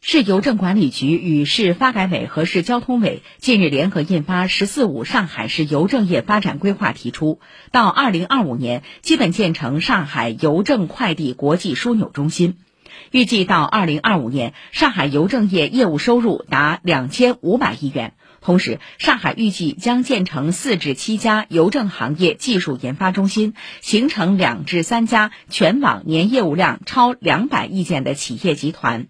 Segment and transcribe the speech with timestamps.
[0.00, 7.40] 市邮政管理局与市发改委和市交通委近日联合印发《“十四五”上海市邮政业发展规划》，提出
[7.72, 12.58] 到2025年基本建成上海邮政快递国际枢纽中心。
[13.10, 18.14] 预计到2025年，上海邮政业业务收入达2500亿元。
[18.40, 29.08] 同时，上海预计将建成四至七家邮政行业技术研发中心，形成两至三家全网年业务量超200亿件的企业集团。